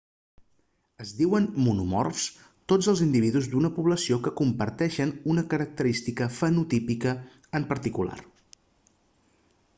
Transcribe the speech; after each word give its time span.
es 1.03 1.09
diuen 1.17 1.49
monomorfs 1.65 2.23
tots 2.73 2.89
els 2.93 3.03
individus 3.07 3.49
d'una 3.51 3.71
població 3.75 4.19
que 4.25 4.33
comparteixen 4.41 5.13
una 5.35 5.45
característica 5.53 6.31
fenotípica 6.41 7.15
en 7.61 7.69
particular 7.75 8.19